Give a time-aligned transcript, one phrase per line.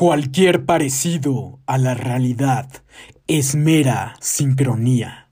[0.00, 2.66] Cualquier parecido a la realidad
[3.26, 5.28] es mera sincronía.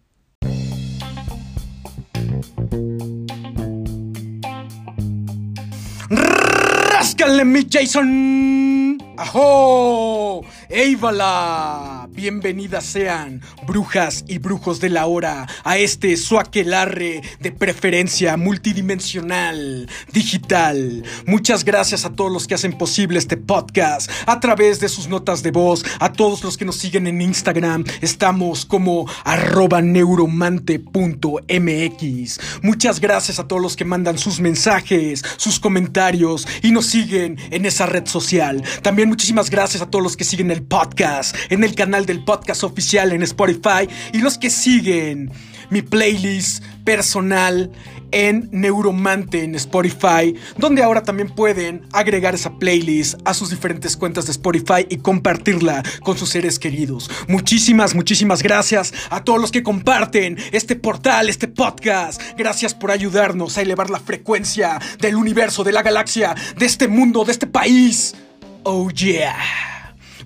[6.11, 8.99] ¡Ráscale mi Jason!
[9.17, 10.45] ¡Ajo!
[10.69, 12.08] ¡Eivala!
[12.19, 21.05] Bienvenidas sean, brujas y brujos de la hora, a este suaquelarre de preferencia multidimensional, digital.
[21.27, 25.45] Muchas gracias a todos los que hacen posible este podcast, a través de sus notas
[25.45, 27.85] de voz, a todos los que nos siguen en Instagram.
[28.01, 32.41] Estamos como arroba neuromante.mx.
[32.63, 37.65] Muchas gracias a todos los que mandan sus mensajes, sus comentarios y nos siguen en
[37.65, 38.65] esa red social.
[38.83, 42.65] También muchísimas gracias a todos los que siguen el podcast, en el canal del podcast
[42.65, 45.31] oficial en Spotify y los que siguen
[45.71, 47.71] mi playlist personal
[48.11, 54.25] en Neuromante en Spotify, donde ahora también pueden agregar esa playlist a sus diferentes cuentas
[54.25, 57.11] de Spotify y compartirla con sus seres queridos.
[57.29, 62.21] Muchísimas, muchísimas gracias a todos los que comparten este portal, este podcast.
[62.39, 67.25] Gracias por ayudarnos a elevar la frecuencia del universo, de la galaxia, de este mundo,
[67.25, 68.15] de este país.
[68.63, 69.78] Oh yeah.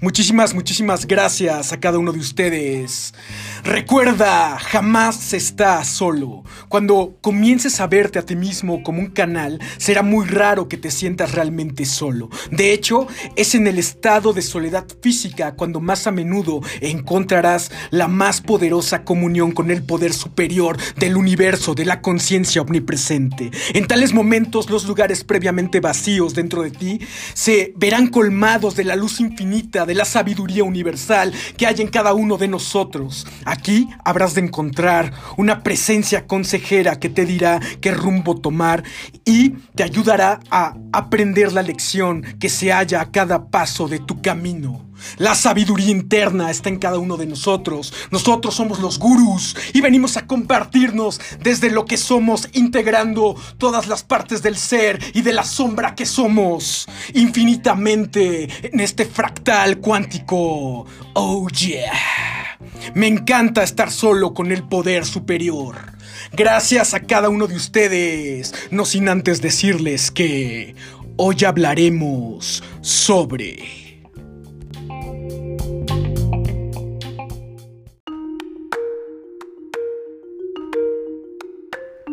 [0.03, 3.15] Muchísimas, muchísimas gracias a cada uno de ustedes.
[3.63, 6.43] Recuerda, jamás estás solo.
[6.69, 10.91] Cuando comiences a verte a ti mismo como un canal, será muy raro que te
[10.91, 12.31] sientas realmente solo.
[12.51, 18.09] De hecho, es en el estado de soledad física cuando más a menudo encontrarás la
[18.09, 23.53] más poderosa comunión con el poder superior del universo, de la conciencia omnipresente.
[23.73, 26.99] En tales momentos, los lugares previamente vacíos dentro de ti
[27.35, 32.15] se verán colmados de la luz infinita, de la sabiduría universal que hay en cada
[32.15, 33.27] uno de nosotros.
[33.45, 38.83] Aquí habrás de encontrar una presencia consejera que te dirá qué rumbo tomar
[39.25, 44.21] y te ayudará a aprender la lección que se halla a cada paso de tu
[44.23, 44.87] camino.
[45.19, 47.93] La sabiduría interna está en cada uno de nosotros.
[48.11, 54.03] Nosotros somos los gurús y venimos a compartirnos desde lo que somos, integrando todas las
[54.03, 60.87] partes del ser y de la sombra que somos infinitamente en este fractal cuántico.
[61.15, 62.59] Oh yeah.
[62.95, 65.92] Me encanta estar solo con el poder superior.
[66.33, 70.75] Gracias a cada uno de ustedes, no sin antes decirles que
[71.17, 73.83] hoy hablaremos sobre...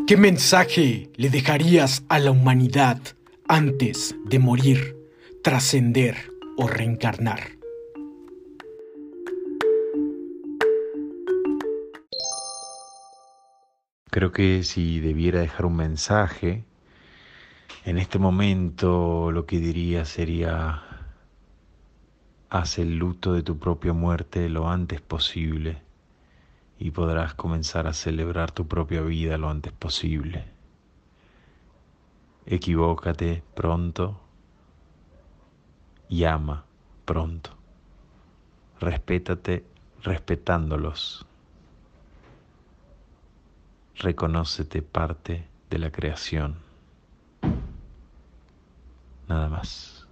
[0.10, 2.98] ¿Qué mensaje le dejarías a la humanidad
[3.48, 4.98] antes de morir,
[5.44, 7.59] trascender o reencarnar?
[14.12, 16.66] Creo que si debiera dejar un mensaje,
[17.86, 20.82] en este momento lo que diría sería,
[22.50, 25.84] haz el luto de tu propia muerte lo antes posible
[26.80, 30.46] y podrás comenzar a celebrar tu propia vida lo antes posible.
[32.48, 34.20] Equivócate pronto
[36.08, 36.66] y ama
[37.06, 37.52] pronto.
[38.80, 39.66] Respétate
[40.02, 41.29] respetándolos.
[44.00, 46.56] Reconócete parte de la creación.
[49.28, 50.08] Nada más.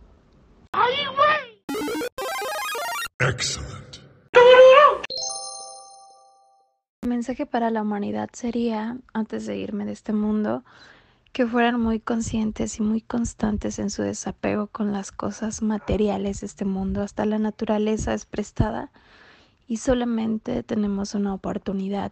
[7.01, 10.65] El mensaje para la humanidad sería, antes de irme de este mundo,
[11.31, 16.47] que fueran muy conscientes y muy constantes en su desapego con las cosas materiales de
[16.47, 17.03] este mundo.
[17.03, 18.91] Hasta la naturaleza es prestada
[19.65, 22.11] y solamente tenemos una oportunidad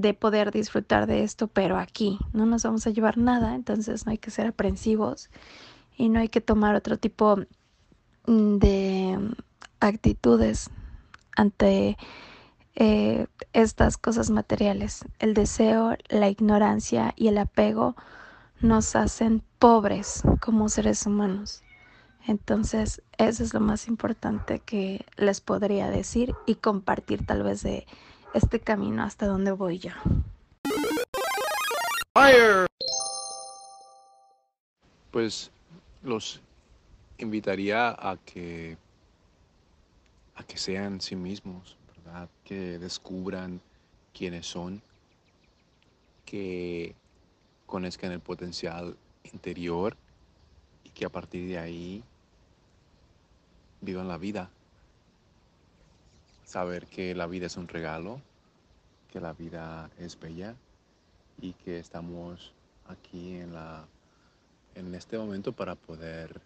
[0.00, 4.12] de poder disfrutar de esto, pero aquí no nos vamos a llevar nada, entonces no
[4.12, 5.30] hay que ser aprensivos
[5.96, 7.38] y no hay que tomar otro tipo
[8.26, 9.18] de
[9.80, 10.70] actitudes
[11.36, 11.96] ante
[12.74, 15.04] eh, estas cosas materiales.
[15.18, 17.94] El deseo, la ignorancia y el apego
[18.60, 21.62] nos hacen pobres como seres humanos.
[22.26, 27.86] Entonces, eso es lo más importante que les podría decir y compartir tal vez de
[28.34, 29.92] este camino hasta donde voy yo.
[35.10, 35.50] Pues
[36.02, 36.40] los
[37.18, 38.76] invitaría a que
[40.34, 42.28] a que sean sí mismos, ¿verdad?
[42.44, 43.60] Que descubran
[44.12, 44.82] quiénes son,
[46.24, 46.94] que
[47.66, 48.96] conozcan el potencial
[49.32, 49.96] interior
[50.82, 52.02] y que a partir de ahí
[53.80, 54.50] vivan la vida.
[56.54, 58.20] Saber que la vida es un regalo,
[59.12, 60.54] que la vida es bella
[61.42, 62.52] y que estamos
[62.86, 63.84] aquí en la
[64.76, 66.40] en este momento para poder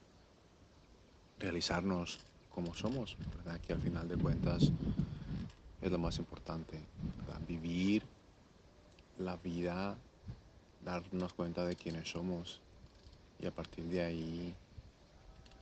[1.38, 2.20] realizarnos
[2.55, 3.19] como somos.
[3.66, 4.70] Que al final de cuentas
[5.82, 6.81] es lo más importante.
[7.46, 8.02] Vivir
[9.19, 9.94] la vida,
[10.87, 12.62] darnos cuenta de quiénes somos
[13.40, 14.54] y a partir de ahí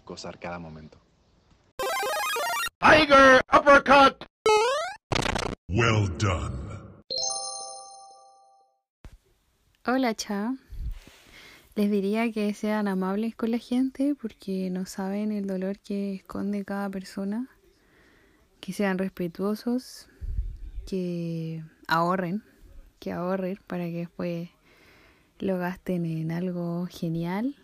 [0.05, 0.99] gozar cada momento.
[2.79, 4.36] Tiger uppercut.
[5.69, 6.57] Well done.
[9.85, 10.55] Hola, cha.
[11.75, 16.65] Les diría que sean amables con la gente porque no saben el dolor que esconde
[16.65, 17.49] cada persona.
[18.61, 20.09] Que sean respetuosos,
[20.87, 22.45] que ahorren,
[23.01, 24.51] que ahorren para que después
[25.41, 27.57] lo gasten en algo genial.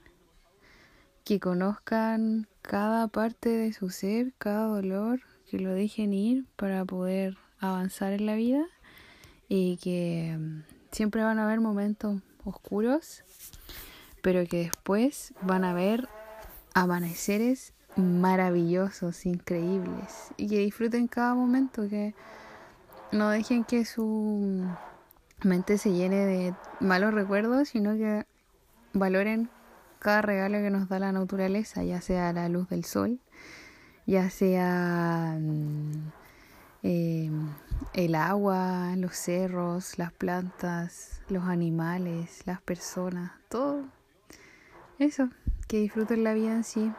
[1.25, 7.37] Que conozcan cada parte de su ser, cada dolor, que lo dejen ir para poder
[7.62, 8.67] avanzar en la vida
[9.49, 13.25] y que mm, siempre van a haber momentos oscuros,
[14.20, 16.09] pero que después van a haber
[16.75, 22.14] amaneceres maravillosos, increíbles y que disfruten cada momento, que
[23.12, 24.67] no dejen que su
[25.43, 28.26] mente se llene de malos recuerdos, sino que
[28.93, 29.50] valoren
[29.99, 33.20] cada regalo que nos da la naturaleza, ya sea la luz del sol,
[34.06, 36.21] ya sea mm,
[36.82, 37.31] eh,
[37.94, 43.84] el agua, los cerros, las plantas, los animales, las personas, todo.
[44.99, 45.29] Eso,
[45.69, 46.93] que disfruten la vida en sí.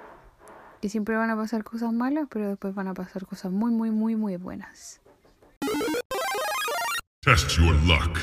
[0.82, 3.92] Que siempre van a pasar cosas malas, pero después van a pasar cosas muy, muy,
[3.92, 5.00] muy, muy buenas.
[7.22, 8.20] Test your luck.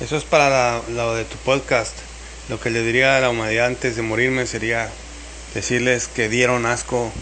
[0.00, 1.96] Eso es para la- lo de tu podcast.
[2.48, 4.90] Lo que le diría a la humanidad antes de morirme sería
[5.54, 7.12] decirles que dieron asco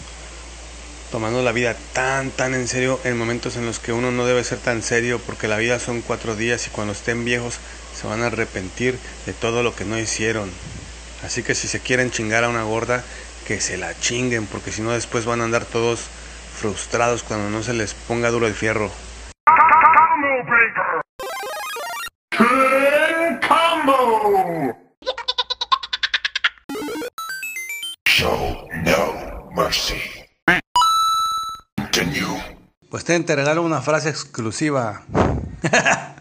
[1.11, 4.43] tomando la vida tan tan en serio en momentos en los que uno no debe
[4.43, 7.59] ser tan serio porque la vida son cuatro días y cuando estén viejos
[7.93, 8.97] se van a arrepentir
[9.27, 10.49] de todo lo que no hicieron.
[11.23, 13.03] Así que si se quieren chingar a una gorda,
[13.47, 16.07] que se la chinguen porque si no después van a andar todos
[16.59, 18.91] frustrados cuando no se les ponga duro el fierro.
[32.89, 35.03] Pues te, te regalo una frase exclusiva.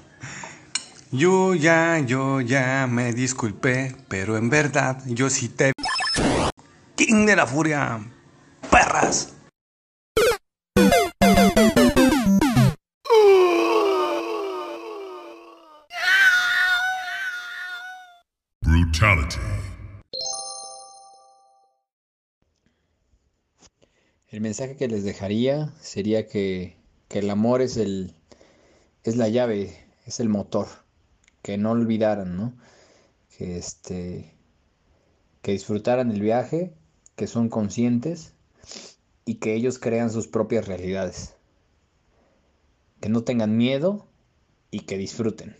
[1.12, 5.72] yo ya, yo ya me disculpé, pero en verdad yo sí te...
[6.94, 8.00] King de la furia,
[8.70, 9.34] perras.
[24.32, 28.14] El mensaje que les dejaría sería que, que el amor es el
[29.04, 29.76] es la llave,
[30.06, 30.68] es el motor,
[31.42, 32.54] que no olvidaran, ¿no?
[33.36, 34.34] Que este
[35.42, 36.72] que disfrutaran el viaje,
[37.14, 38.32] que son conscientes
[39.26, 41.34] y que ellos crean sus propias realidades.
[43.00, 44.08] Que no tengan miedo
[44.70, 45.58] y que disfruten.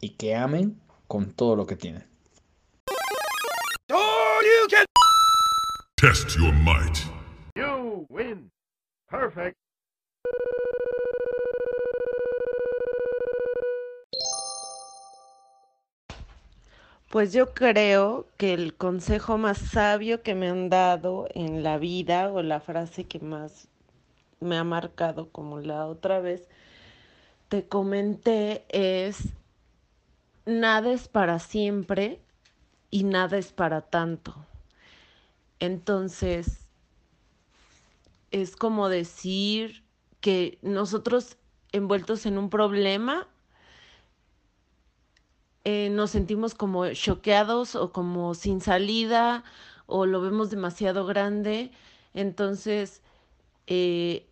[0.00, 2.06] Y que amen con todo lo que tienen.
[5.96, 7.21] Test your might.
[8.08, 8.50] Win.
[9.08, 9.56] Perfect.
[17.10, 22.32] Pues yo creo que el consejo más sabio que me han dado en la vida
[22.32, 23.68] o la frase que más
[24.40, 26.48] me ha marcado como la otra vez
[27.50, 29.28] te comenté es
[30.46, 32.18] nada es para siempre
[32.90, 34.34] y nada es para tanto.
[35.60, 36.61] Entonces,
[38.32, 39.84] es como decir
[40.20, 41.38] que nosotros
[41.72, 43.28] envueltos en un problema
[45.64, 49.44] eh, nos sentimos como choqueados o como sin salida
[49.86, 51.70] o lo vemos demasiado grande.
[52.14, 53.02] Entonces,
[53.66, 54.28] eh,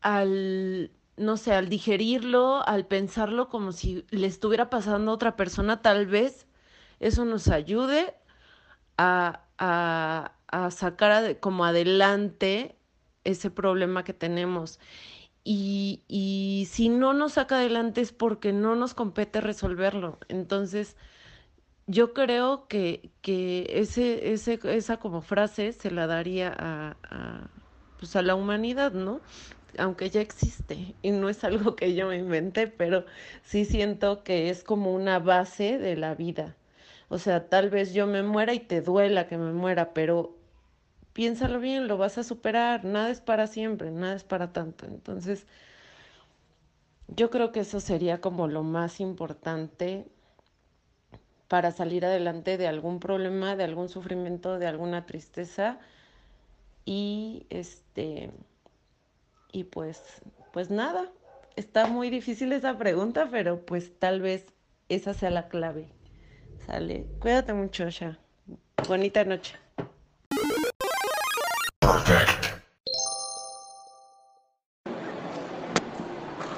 [0.00, 5.82] al, no sé, al digerirlo, al pensarlo como si le estuviera pasando a otra persona,
[5.82, 6.46] tal vez
[7.00, 8.14] eso nos ayude
[8.98, 12.76] a, a, a sacar como adelante
[13.24, 14.80] ese problema que tenemos.
[15.44, 20.18] y, y si no nos saca adelante es porque no nos compete resolverlo.
[20.28, 20.96] Entonces,
[21.86, 27.50] yo creo que, que ese, ese, esa como frase se la daría a, a,
[27.98, 29.20] pues a la humanidad, ¿no?
[29.78, 33.04] Aunque ya existe y no es algo que yo me inventé, pero
[33.42, 36.56] sí siento que es como una base de la vida.
[37.08, 40.38] O sea, tal vez yo me muera y te duela que me muera, pero
[41.12, 44.86] piénsalo bien, lo vas a superar, nada es para siempre, nada es para tanto.
[44.86, 45.46] Entonces,
[47.08, 50.06] yo creo que eso sería como lo más importante
[51.48, 55.78] para salir adelante de algún problema, de algún sufrimiento, de alguna tristeza.
[56.84, 58.30] Y este
[59.52, 61.10] y pues pues nada,
[61.56, 64.46] está muy difícil esa pregunta, pero pues tal vez
[64.88, 65.88] esa sea la clave.
[66.66, 67.06] Sale.
[67.20, 68.18] Cuídate mucho, ya.
[68.88, 69.61] Bonita noche.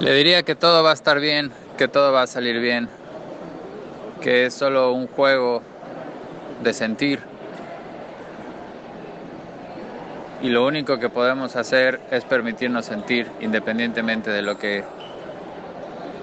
[0.05, 2.87] Le diría que todo va a estar bien, que todo va a salir bien,
[4.21, 5.63] que es solo un juego
[6.61, 7.23] de sentir.
[10.43, 14.83] Y lo único que podemos hacer es permitirnos sentir independientemente de lo que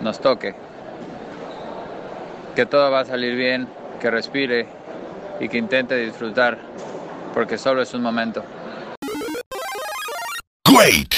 [0.01, 0.55] nos toque.
[2.55, 3.67] Que todo va a salir bien,
[4.01, 4.69] que respire
[5.41, 6.57] y que intente disfrutar,
[7.35, 8.45] porque solo es un momento.
[10.69, 11.12] Great!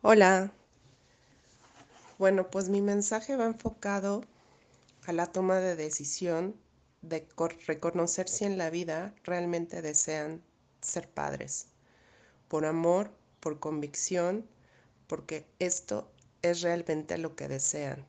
[0.00, 0.52] Hola.
[2.18, 4.22] Bueno, pues mi mensaje va enfocado
[5.06, 6.54] a la toma de decisión
[7.02, 7.26] de
[7.66, 10.40] reconocer si en la vida realmente desean
[10.80, 11.66] ser padres.
[12.46, 14.46] Por amor, por convicción,
[15.08, 16.08] porque esto
[16.42, 18.06] es realmente lo que desean.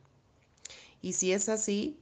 [1.02, 1.98] Y si es así,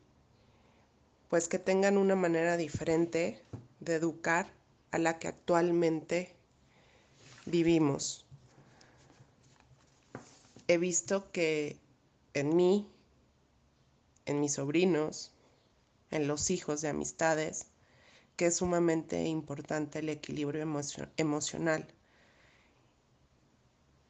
[1.31, 3.43] pues que tengan una manera diferente
[3.81, 4.53] de educar
[4.91, 6.37] a la que actualmente
[7.47, 8.28] vivimos.
[10.69, 11.81] He visto que
[12.35, 12.87] en mí,
[14.27, 15.33] en mis sobrinos,
[16.11, 17.67] en los hijos de amistades,
[18.37, 20.63] que es sumamente importante el equilibrio
[21.17, 21.89] emocional.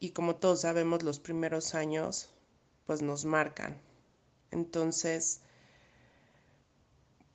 [0.01, 2.29] Y como todos sabemos, los primeros años
[2.87, 3.81] pues nos marcan.
[4.51, 5.41] Entonces,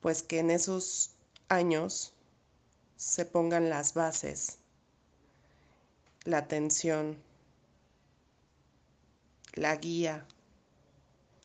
[0.00, 1.16] pues que en esos
[1.48, 2.12] años
[2.96, 4.58] se pongan las bases,
[6.24, 7.23] la atención,
[9.54, 10.26] la guía,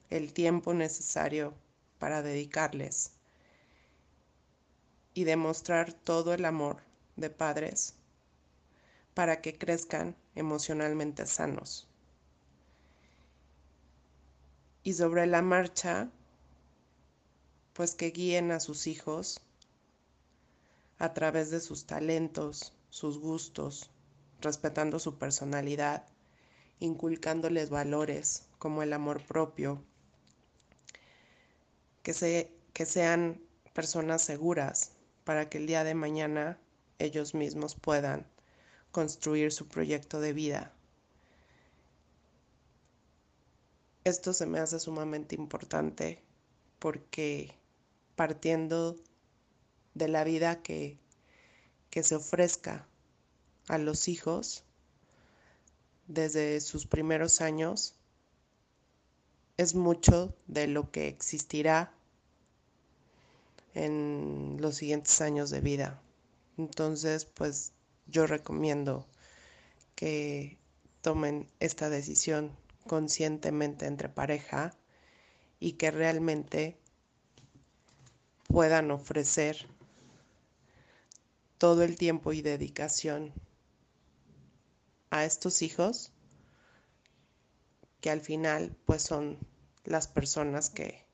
[0.09, 1.53] el tiempo necesario
[1.99, 3.11] para dedicarles
[5.13, 6.81] y demostrar todo el amor
[7.17, 7.93] de padres
[9.13, 11.87] para que crezcan emocionalmente sanos.
[14.81, 16.09] Y sobre la marcha,
[17.73, 19.41] pues que guíen a sus hijos
[20.97, 23.91] a través de sus talentos, sus gustos,
[24.41, 26.07] respetando su personalidad,
[26.79, 29.83] inculcándoles valores como el amor propio,
[32.03, 33.41] que, se, que sean
[33.73, 34.91] personas seguras
[35.23, 36.59] para que el día de mañana
[36.97, 38.27] ellos mismos puedan
[38.91, 40.73] construir su proyecto de vida.
[44.03, 46.23] Esto se me hace sumamente importante
[46.79, 47.53] porque
[48.15, 48.95] partiendo
[49.93, 50.97] de la vida que,
[51.89, 52.87] que se ofrezca
[53.67, 54.63] a los hijos
[56.09, 57.93] desde sus primeros años,
[59.57, 61.93] es mucho de lo que existirá
[63.75, 66.01] en los siguientes años de vida.
[66.57, 67.73] Entonces, pues
[68.07, 69.05] yo recomiendo
[69.95, 70.57] que
[71.01, 74.75] tomen esta decisión conscientemente entre pareja
[75.59, 76.79] y que realmente
[78.47, 79.67] puedan ofrecer
[81.59, 83.31] todo el tiempo y dedicación
[85.09, 86.11] a estos hijos
[88.01, 89.37] que al final pues son
[89.83, 91.05] las personas que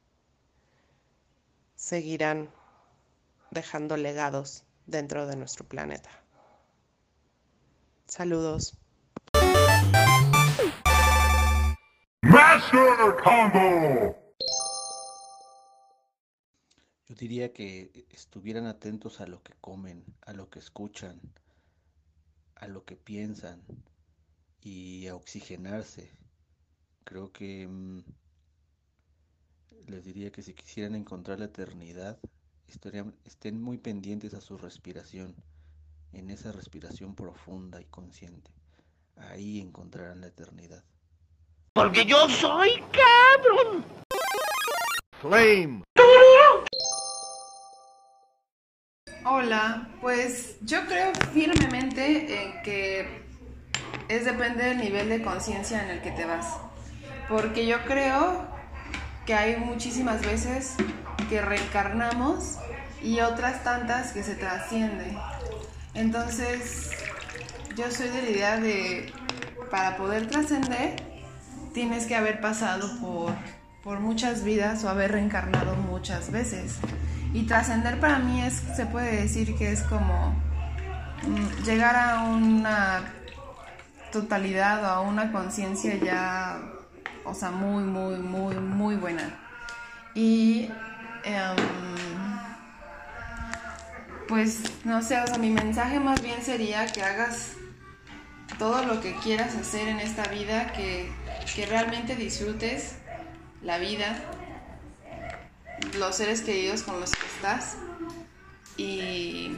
[1.75, 2.49] seguirán
[3.51, 6.09] dejando legados dentro de nuestro planeta.
[8.05, 8.77] Saludos.
[12.21, 14.15] Master Combo!
[17.07, 21.21] Yo diría que estuvieran atentos a lo que comen, a lo que escuchan,
[22.55, 23.61] a lo que piensan
[24.61, 26.11] y a oxigenarse.
[27.03, 28.03] Creo que mm,
[29.87, 32.19] les diría que si quisieran encontrar la eternidad,
[33.25, 35.35] estén muy pendientes a su respiración,
[36.13, 38.51] en esa respiración profunda y consciente.
[39.17, 40.83] Ahí encontrarán la eternidad.
[41.73, 43.85] Porque yo soy cabrón.
[45.21, 45.83] Flame.
[50.01, 53.25] Pues yo creo firmemente en que
[54.07, 56.47] es depende del nivel de conciencia en el que te vas.
[57.29, 58.47] Porque yo creo
[59.27, 60.73] que hay muchísimas veces
[61.29, 62.57] que reencarnamos
[63.03, 65.15] y otras tantas que se trasciende.
[65.93, 66.89] Entonces,
[67.77, 69.13] yo soy de la idea de,
[69.69, 70.95] para poder trascender,
[71.71, 73.33] tienes que haber pasado por,
[73.83, 76.79] por muchas vidas o haber reencarnado muchas veces.
[77.35, 80.33] Y trascender para mí es, se puede decir que es como
[81.23, 83.11] mm, llegar a una
[84.13, 86.61] totalidad o a una conciencia ya,
[87.25, 89.37] o sea, muy, muy, muy, muy buena.
[90.13, 90.69] Y
[91.25, 91.57] em,
[94.29, 97.51] pues no sé, o sea, mi mensaje más bien sería que hagas
[98.57, 101.11] todo lo que quieras hacer en esta vida, que,
[101.53, 102.95] que realmente disfrutes
[103.61, 104.15] la vida,
[105.93, 107.77] los seres queridos con los que estás
[108.77, 109.57] y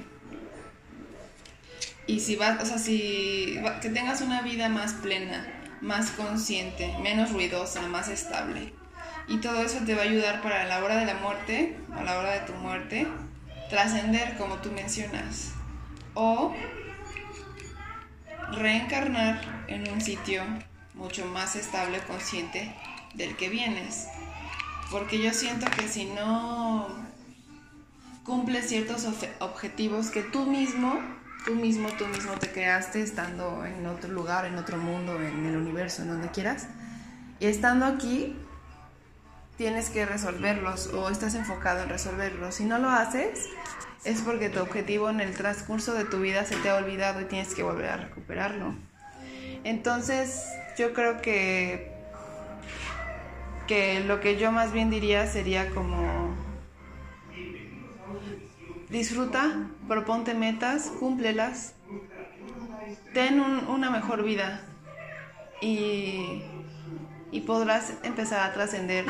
[2.07, 5.45] y si vas, o sea, si que tengas una vida más plena,
[5.81, 8.73] más consciente, menos ruidosa, más estable.
[9.27, 12.17] Y todo eso te va a ayudar para la hora de la muerte, a la
[12.17, 13.07] hora de tu muerte,
[13.69, 15.51] trascender como tú mencionas.
[16.13, 16.55] O
[18.53, 20.43] reencarnar en un sitio
[20.93, 22.73] mucho más estable, consciente
[23.15, 24.07] del que vienes.
[24.91, 26.87] Porque yo siento que si no
[28.23, 29.07] cumples ciertos
[29.39, 30.99] objetivos que tú mismo
[31.47, 35.55] tú mismo, tú mismo te creaste estando en otro lugar, en otro mundo, en el
[35.55, 36.67] universo, en donde quieras.
[37.39, 38.35] Y estando aquí,
[39.55, 42.55] tienes que resolverlos o estás enfocado en resolverlos.
[42.55, 43.47] Si no lo haces,
[44.03, 47.25] es porque tu objetivo en el transcurso de tu vida se te ha olvidado y
[47.25, 48.75] tienes que volver a recuperarlo.
[49.63, 51.96] Entonces, yo creo que,
[53.67, 56.35] que lo que yo más bien diría sería como
[58.89, 61.73] disfruta, proponte metas, cúmplelas,
[63.13, 64.61] ten una mejor vida
[65.61, 66.43] y,
[67.31, 69.05] y podrás empezar a trascender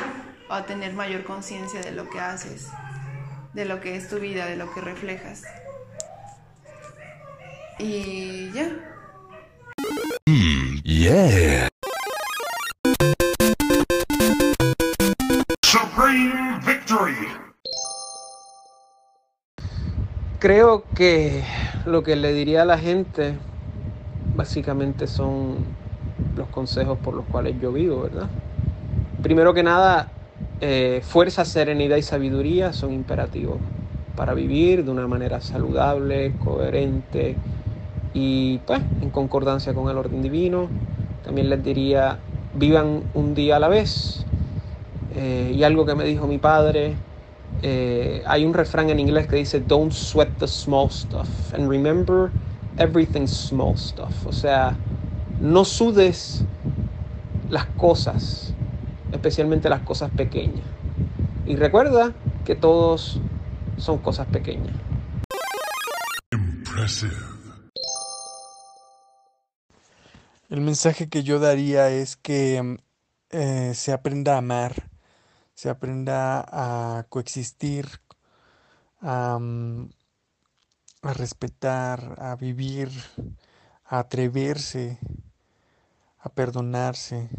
[0.50, 2.70] o a tener mayor conciencia de lo que haces,
[3.54, 5.44] de lo que es tu vida, de lo que reflejas.
[7.80, 8.70] Y ya.
[10.26, 11.70] Mm, yeah.
[20.48, 21.44] Creo que
[21.86, 23.36] lo que le diría a la gente
[24.38, 25.58] básicamente son
[26.38, 28.30] los consejos por los cuales yo vivo, ¿verdad?
[29.22, 30.08] Primero que nada,
[30.62, 33.58] eh, fuerza, serenidad y sabiduría son imperativos
[34.16, 37.36] para vivir de una manera saludable, coherente
[38.14, 40.70] y pues en concordancia con el orden divino.
[41.26, 42.20] También les diría,
[42.56, 44.24] vivan un día a la vez.
[45.14, 46.96] Eh, y algo que me dijo mi padre
[47.62, 51.28] eh, hay un refrán en inglés que dice, don't sweat the small stuff.
[51.54, 52.32] And remember,
[52.78, 54.26] everything's small stuff.
[54.26, 54.76] O sea,
[55.40, 56.44] no sudes
[57.50, 58.54] las cosas,
[59.12, 60.66] especialmente las cosas pequeñas.
[61.46, 62.14] Y recuerda
[62.46, 63.20] que todos
[63.78, 64.76] son cosas pequeñas.
[70.50, 72.78] El mensaje que yo daría es que
[73.32, 74.90] eh, se aprenda a amar
[75.58, 77.88] se aprenda a coexistir,
[79.02, 79.40] a,
[81.02, 82.92] respetar, a vivir,
[83.84, 85.00] a atreverse,
[86.20, 87.32] a perdonarse,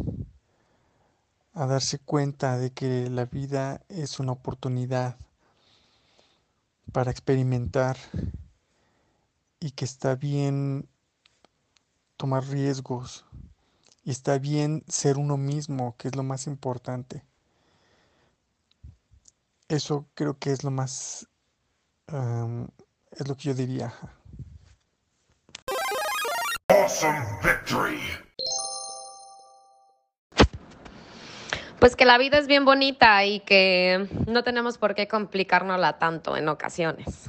[1.55, 5.17] a darse cuenta de que la vida es una oportunidad
[6.91, 7.97] para experimentar
[9.61, 10.89] y que está bien
[12.17, 13.25] tomar riesgos
[14.03, 17.28] y está bien ser uno mismo, que es lo más importante.
[19.69, 21.29] Eso creo que es lo más...
[22.09, 23.93] es lo que yo diría.
[26.69, 28.01] Awesome victory.
[31.79, 36.37] Pues que la vida es bien bonita y que no tenemos por qué complicárnosla tanto
[36.37, 37.29] en ocasiones.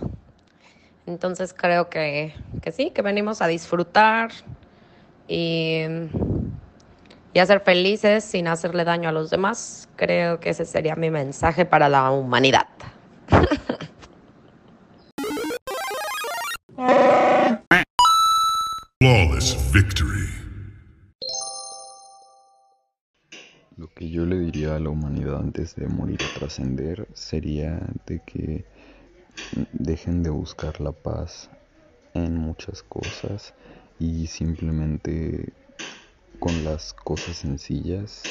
[1.05, 4.31] Entonces creo que, que sí, que venimos a disfrutar
[5.27, 5.83] y
[7.33, 9.89] y a ser felices sin hacerle daño a los demás.
[9.95, 12.67] Creo que ese sería mi mensaje para la humanidad.
[19.01, 20.27] Flawless victory.
[23.77, 28.19] Lo que yo le diría a la humanidad antes de morir o trascender sería de
[28.25, 28.65] que
[29.71, 31.49] dejen de buscar la paz
[32.13, 33.53] en muchas cosas
[33.99, 35.53] y simplemente
[36.39, 38.23] con las cosas sencillas,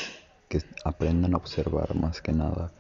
[0.49, 2.73] que aprendan a observar más que nada,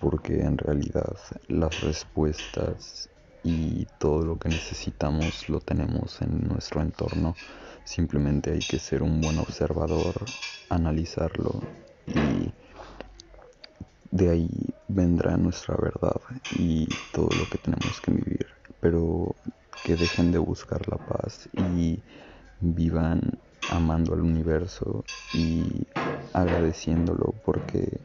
[0.00, 1.16] porque en realidad
[1.48, 3.08] las respuestas
[3.42, 7.34] y todo lo que necesitamos lo tenemos en nuestro entorno.
[7.84, 10.14] simplemente hay que ser un buen observador,
[10.68, 11.62] analizarlo
[12.06, 12.52] y
[14.10, 14.50] de ahí
[14.88, 16.20] vendrá nuestra verdad
[16.58, 18.46] y todo lo que tenemos que vivir.
[18.80, 19.34] Pero
[19.84, 22.02] que dejen de buscar la paz y
[22.60, 23.38] vivan
[23.70, 25.62] amando al universo y
[26.32, 28.00] agradeciéndolo porque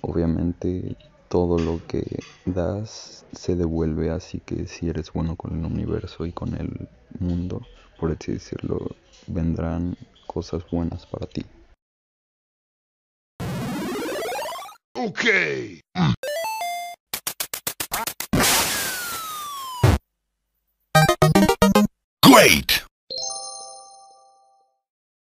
[0.00, 0.96] obviamente
[1.28, 2.04] todo lo que
[2.46, 7.62] das se devuelve así que si eres bueno con el universo y con el mundo
[7.98, 8.78] por así decirlo
[9.26, 11.44] vendrán cosas buenas para ti
[14.96, 15.80] Okay.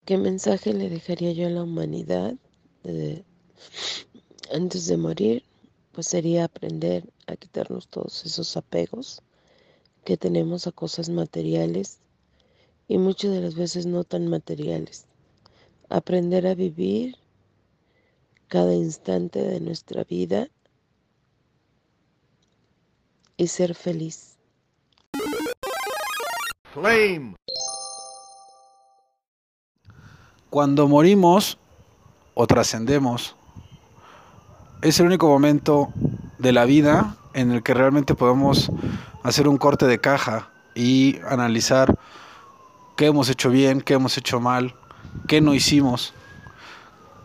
[0.10, 2.34] ¿Qué mensaje le dejaría yo a la humanidad
[4.52, 5.43] antes de morir?
[5.91, 9.22] Pues sería aprender a quitarnos todos esos apegos
[10.04, 12.00] que tenemos a cosas materiales
[12.88, 15.06] y muchas de las veces no tan materiales.
[15.89, 17.15] Aprender a vivir
[18.48, 20.50] cada instante de nuestra vida
[23.38, 24.39] y ser feliz.
[26.74, 27.36] Flame.
[30.50, 31.60] Cuando morimos
[32.34, 33.36] o trascendemos,
[34.82, 35.90] es el único momento
[36.40, 38.72] de la vida en el que realmente podemos
[39.22, 41.96] hacer un corte de caja y analizar
[42.98, 44.74] qué hemos hecho bien, qué hemos hecho mal,
[45.28, 46.16] qué no hicimos,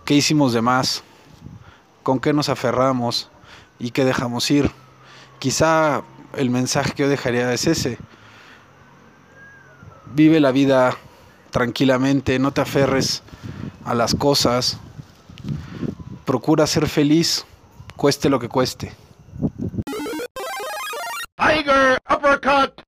[0.05, 1.03] qué hicimos de más,
[2.03, 3.31] con qué nos aferramos
[3.79, 4.71] y qué dejamos ir.
[5.39, 6.03] Quizá
[6.37, 7.97] el mensaje que yo dejaría es ese.
[10.13, 10.95] Vive la vida
[11.55, 13.23] tranquilamente, no te aferres
[13.85, 14.81] a las cosas.
[16.25, 17.47] Procura ser feliz,
[17.97, 18.91] cueste lo que cueste.
[21.37, 22.83] Tiger uppercut.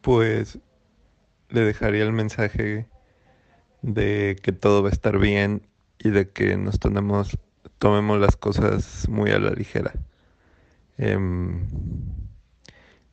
[0.00, 0.58] Pues
[1.48, 2.88] le dejaría el mensaje
[3.82, 5.62] de que todo va a estar bien
[6.00, 7.38] y de que nos tomemos,
[7.78, 9.92] tomemos las cosas muy a la ligera.
[10.98, 11.68] Em,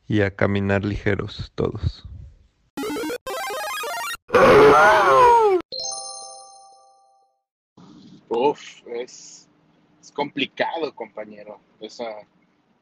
[0.08, 2.10] y a caminar ligeros todos.
[8.30, 9.50] Uf, es,
[10.00, 11.60] es complicado, compañero.
[11.80, 12.28] Esa,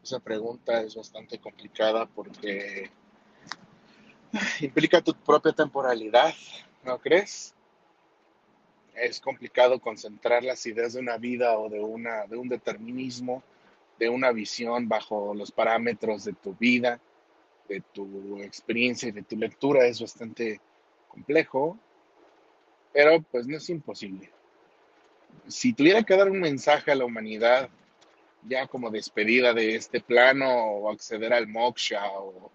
[0.04, 2.90] esa pregunta es bastante complicada porque
[4.60, 6.34] implica tu propia temporalidad,
[6.84, 7.54] ¿no crees?
[8.94, 13.42] Es complicado concentrar las ideas de una vida o de, una, de un determinismo,
[14.00, 17.00] de una visión bajo los parámetros de tu vida,
[17.70, 19.86] de tu experiencia y de tu lectura.
[19.86, 20.60] Es bastante
[21.18, 21.80] complejo,
[22.94, 24.30] pero pues no es imposible.
[25.48, 27.70] Si tuviera que dar un mensaje a la humanidad,
[28.44, 32.52] ya como despedida de este plano o acceder al moksha o,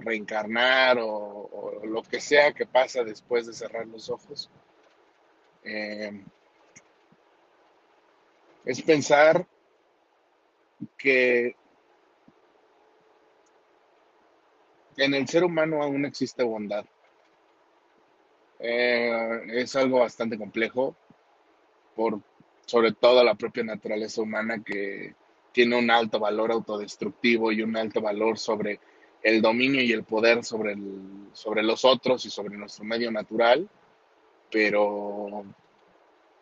[0.00, 4.50] reencarnar o, o, lo que sea que pasa después de cerrar los ojos,
[5.62, 6.24] eh,
[8.64, 9.46] es pensar
[10.96, 11.54] que
[14.96, 16.84] en el ser humano aún existe bondad.
[18.60, 20.94] Eh, es algo bastante complejo
[21.96, 22.20] por
[22.66, 25.14] sobre todo la propia naturaleza humana que
[25.52, 28.78] tiene un alto valor autodestructivo y un alto valor sobre
[29.22, 33.68] el dominio y el poder sobre, el, sobre los otros y sobre nuestro medio natural,
[34.50, 35.44] pero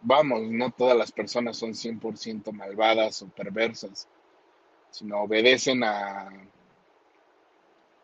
[0.00, 4.07] vamos, no todas las personas son 100% malvadas o perversas,
[4.90, 6.28] sino obedecen a,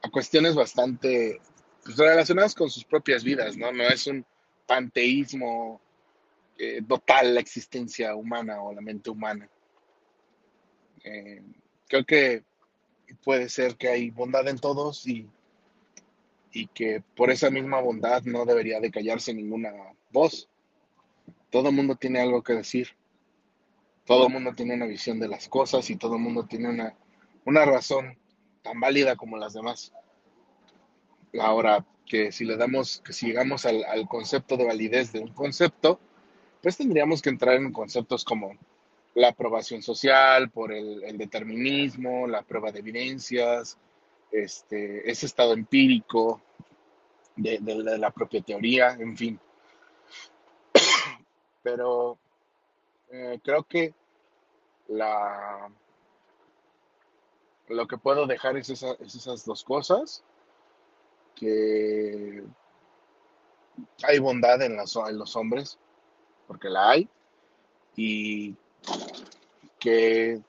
[0.03, 1.41] a cuestiones bastante
[1.85, 3.73] pues, relacionadas con sus propias vidas, ¿no?
[3.73, 4.25] No es un
[4.67, 5.81] panteísmo
[6.59, 9.49] eh, total la existencia humana o la mente humana.
[11.05, 11.43] Eh,
[11.89, 12.45] creo que
[13.23, 15.29] puede ser que hay bondad en todos y,
[16.53, 19.73] y que por esa misma bondad no debería de callarse ninguna
[20.11, 20.49] voz.
[21.51, 22.89] Todo el mundo tiene algo que decir.
[24.07, 26.95] Todo el mundo tiene una visión de las cosas y todo el mundo tiene una,
[27.45, 28.19] una razón
[28.63, 29.93] tan válida como las demás.
[31.41, 35.33] Ahora, que si le damos, que si llegamos al, al concepto de validez de un
[35.33, 35.99] concepto,
[36.63, 38.57] pues tendríamos que entrar en conceptos como
[39.15, 43.79] la aprobación social, por el, determinismo, la prueba de evidencias,
[44.33, 46.41] este, ese estado empírico
[47.37, 47.61] de,
[47.99, 49.41] la propia teoría, en fin.
[51.63, 52.19] Pero
[53.11, 53.95] eh, creo que
[54.89, 55.71] la,
[57.69, 60.25] lo que puedo dejar es esas dos cosas,
[61.35, 62.45] que
[64.03, 65.79] hay bondad en, las, los hombres,
[66.47, 67.09] porque la hay,
[67.97, 68.55] y
[69.79, 70.41] que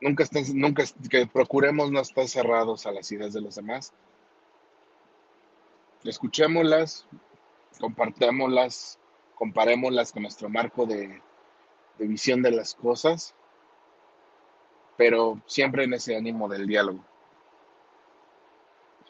[0.00, 3.92] nunca estén, nunca que procuremos no estar cerrados a las ideas de los demás
[6.08, 7.06] escuchémoslas,
[7.78, 8.98] compartémoslas,
[9.34, 11.20] comparémoslas con nuestro marco de
[11.98, 13.34] visión de las cosas,
[14.96, 17.04] pero siempre en ese ánimo del diálogo.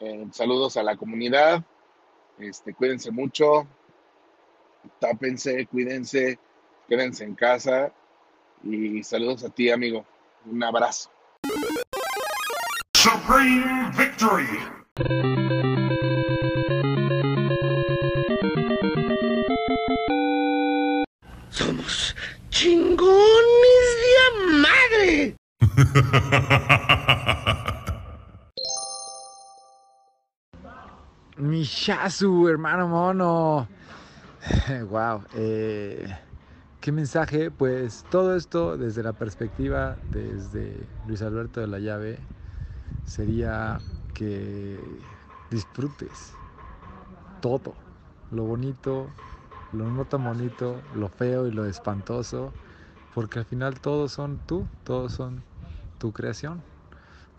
[0.03, 1.63] Eh, saludos a la comunidad,
[2.39, 3.67] este, cuídense mucho,
[4.99, 6.39] tápense, cuídense,
[6.89, 7.93] quédense en casa
[8.63, 10.03] y saludos a ti, amigo.
[10.45, 11.11] Un abrazo.
[12.95, 14.47] Supreme victory!
[21.51, 22.15] Somos
[22.49, 25.35] chingones de madre.
[31.71, 33.67] Shazu, hermano mono.
[34.89, 35.23] wow.
[35.33, 36.05] Eh,
[36.81, 37.49] ¿Qué mensaje?
[37.49, 42.19] Pues todo esto desde la perspectiva desde Luis Alberto de la Llave
[43.05, 43.79] sería
[44.13, 44.77] que
[45.49, 46.33] disfrutes
[47.39, 47.73] todo,
[48.31, 49.07] lo bonito,
[49.71, 52.51] lo no tan bonito, lo feo y lo espantoso,
[53.15, 55.41] porque al final todos son tú, todos son
[55.99, 56.61] tu creación,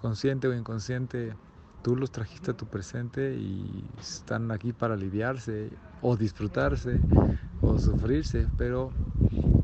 [0.00, 1.34] consciente o inconsciente,
[1.82, 7.00] tú los trajiste a tu presente y están aquí para aliviarse o disfrutarse
[7.60, 8.90] o sufrirse, pero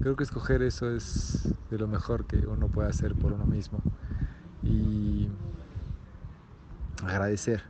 [0.00, 3.80] creo que escoger eso es de lo mejor que uno puede hacer por uno mismo
[4.62, 5.28] y
[7.04, 7.62] agradecer.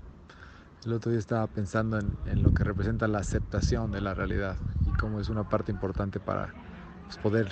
[0.85, 4.57] El otro día estaba pensando en, lo que representa la aceptación de la realidad
[4.87, 6.55] y cómo es una parte importante para
[7.07, 7.51] pues, poder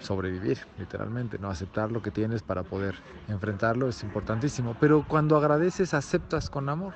[0.00, 1.50] sobrevivir, literalmente, ¿no?
[1.50, 2.94] Aceptar lo que tienes para poder
[3.28, 4.76] enfrentarlo es importantísimo.
[4.80, 6.94] Pero cuando agradeces, aceptas con amor.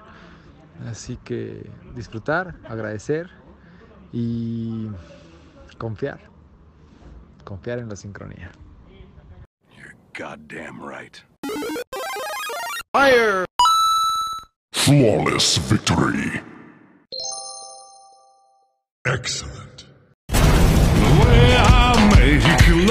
[0.88, 3.30] Así que disfrutar, agradecer
[4.12, 4.88] y
[5.78, 6.20] confiar.
[7.44, 8.50] Confiar en la sincronía.
[10.16, 11.16] Goddamn right.
[12.92, 13.44] Fire!
[14.72, 16.42] Flawless victory.
[19.06, 19.61] Excellent.
[22.84, 22.88] They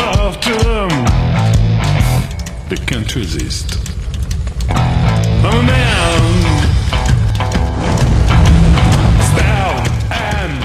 [10.10, 10.62] and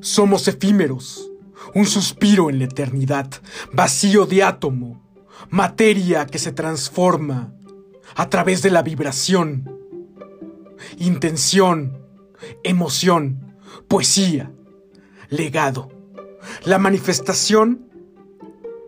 [0.00, 1.30] Somos efímeros,
[1.74, 3.28] un suspiro en la eternidad,
[3.72, 5.00] vacío de átomo,
[5.50, 7.54] materia que se transforma
[8.14, 9.78] a través de la vibración,
[10.98, 11.98] intención,
[12.62, 13.56] emoción,
[13.88, 14.52] poesía,
[15.28, 15.90] legado.
[16.64, 17.88] La manifestación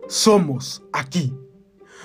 [0.07, 1.33] somos aquí.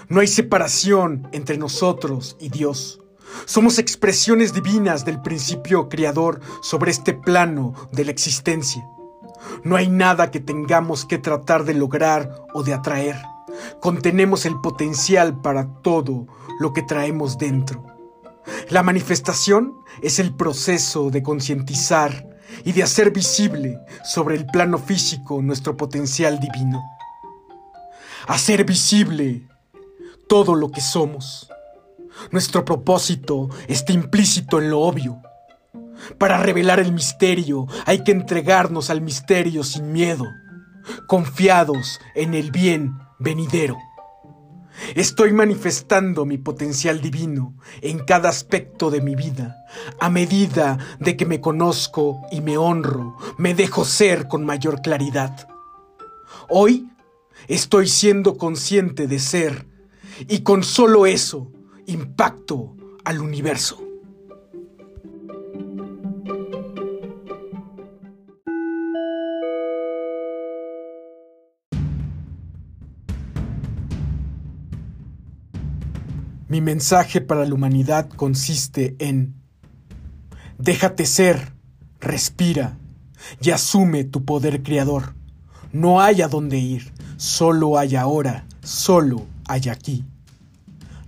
[0.09, 3.01] No hay separación entre nosotros y Dios.
[3.45, 8.85] Somos expresiones divinas del principio creador sobre este plano de la existencia.
[9.63, 13.17] No hay nada que tengamos que tratar de lograr o de atraer.
[13.81, 16.27] Contenemos el potencial para todo
[16.61, 17.85] lo que traemos dentro.
[18.69, 22.29] La manifestación es el proceso de concientizar
[22.65, 26.83] y de hacer visible sobre el plano físico nuestro potencial divino.
[28.29, 29.49] Hacer visible
[30.29, 31.51] todo lo que somos.
[32.31, 35.23] Nuestro propósito está implícito en lo obvio.
[36.19, 40.27] Para revelar el misterio hay que entregarnos al misterio sin miedo,
[41.07, 43.79] confiados en el bien venidero.
[44.95, 49.65] Estoy manifestando mi potencial divino en cada aspecto de mi vida.
[50.01, 55.49] A medida de que me conozco y me honro, me dejo ser con mayor claridad.
[56.49, 56.89] Hoy
[57.49, 59.67] estoy siendo consciente de ser
[60.29, 61.53] y con solo eso
[61.87, 63.90] impacto al universo.
[76.51, 79.37] Mi mensaje para la humanidad consiste en
[80.59, 81.53] déjate ser,
[82.01, 82.77] respira
[83.41, 85.15] y asume tu poder creador.
[85.73, 90.05] No hay a dónde ir, solo hay ahora, solo hay aquí.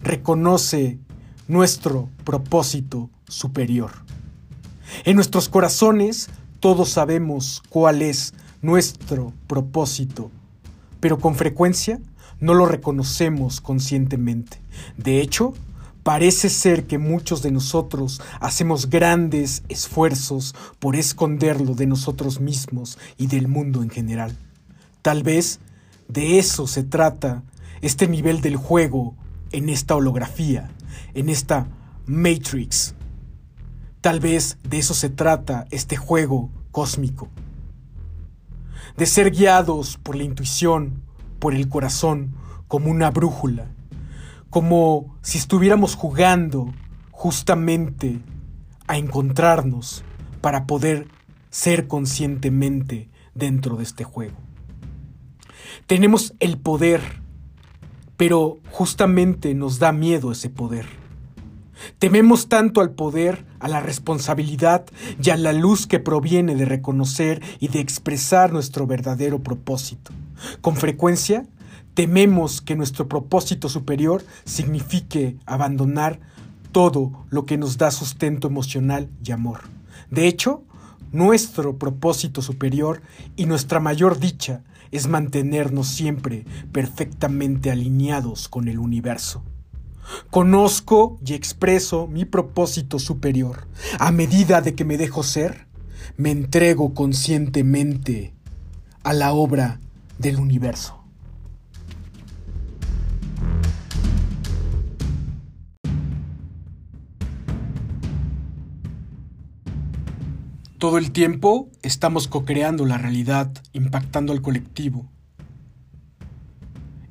[0.01, 1.01] Reconoce
[1.49, 3.91] nuestro propósito superior.
[5.05, 10.31] En nuestros corazones todos sabemos cuál es nuestro propósito,
[11.01, 11.99] pero con frecuencia
[12.39, 14.62] no lo reconocemos conscientemente.
[14.97, 15.55] De hecho,
[16.03, 23.27] parece ser que muchos de nosotros hacemos grandes esfuerzos por esconderlo de nosotros mismos y
[23.29, 24.37] del mundo en general.
[25.03, 25.61] Tal vez
[26.09, 27.43] de eso se trata
[27.81, 29.15] este nivel del juego
[29.51, 30.71] en esta holografía,
[31.15, 31.69] en esta
[32.07, 32.95] Matrix.
[34.01, 37.29] Tal vez de eso se trata este juego cósmico.
[38.97, 41.03] de ser guiados por la intuición,
[41.39, 42.35] por el corazón,
[42.69, 43.72] como una brújula,
[44.53, 46.75] como si estuviéramos jugando
[47.11, 48.21] justamente
[48.87, 50.05] a encontrarnos
[50.43, 51.09] para poder
[51.49, 54.37] ser conscientemente dentro de este juego.
[55.87, 57.01] Tenemos el poder,
[58.19, 60.85] pero justamente nos da miedo ese poder.
[61.99, 64.85] Tememos tanto al poder, a la responsabilidad
[65.19, 70.13] y a la luz que proviene de reconocer y de expresar nuestro verdadero propósito.
[70.61, 71.47] Con frecuencia,
[71.95, 76.21] tememos que nuestro propósito superior signifique abandonar
[76.73, 79.61] todo lo que nos da sustento emocional y amor.
[80.11, 80.63] De hecho,
[81.13, 83.03] nuestro propósito superior
[83.37, 89.43] y nuestra mayor dicha es mantenernos siempre perfectamente alineados con el universo.
[90.31, 93.67] Conozco y expreso mi propósito superior.
[93.99, 95.67] A medida de que me dejo ser,
[96.17, 98.35] me entrego conscientemente
[99.03, 99.81] a la obra
[100.19, 101.02] del universo.
[110.83, 115.09] Todo el tiempo estamos co-creando la realidad, impactando al colectivo.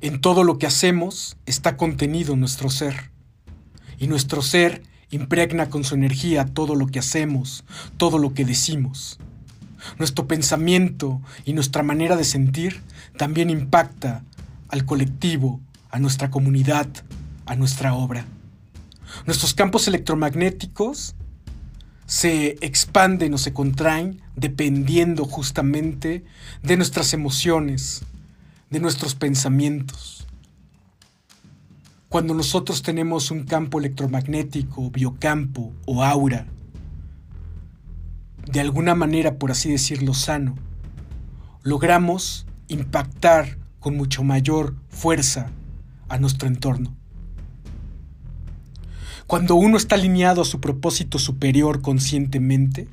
[0.02, 3.12] En todo lo que hacemos está contenido nuestro ser.
[3.98, 7.64] Y nuestro ser impregna con su energía todo lo que hacemos,
[7.96, 9.18] todo lo que decimos.
[9.98, 12.82] Nuestro pensamiento y nuestra manera de sentir
[13.16, 14.22] también impacta
[14.68, 16.88] al colectivo, a nuestra comunidad,
[17.46, 18.26] a nuestra obra.
[19.24, 21.14] Nuestros campos electromagnéticos
[22.12, 26.26] se expanden o se contraen dependiendo justamente
[26.62, 28.02] de nuestras emociones,
[28.68, 30.26] de nuestros pensamientos.
[32.10, 36.46] Cuando nosotros tenemos un campo electromagnético, biocampo o aura,
[38.44, 40.56] de alguna manera, por así decirlo, sano,
[41.62, 45.50] logramos impactar con mucho mayor fuerza
[46.10, 46.94] a nuestro entorno.
[49.32, 52.86] Cuando uno está alineado a su propósito superior conscientemente,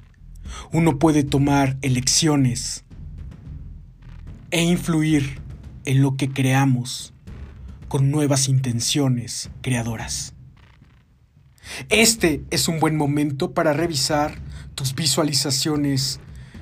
[0.71, 2.85] uno puede tomar elecciones
[4.49, 5.41] e influir
[5.83, 7.11] en lo que creamos
[7.89, 10.33] con nuevas intenciones creadoras.
[11.89, 14.39] Este es un buen momento para revisar
[14.75, 16.21] tus visualizaciones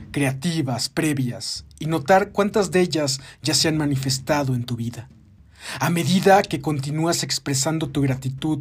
[0.10, 5.08] creativas previas y notar cuántas de ellas ya se han manifestado en tu vida.
[5.80, 8.60] A medida que continúas expresando tu gratitud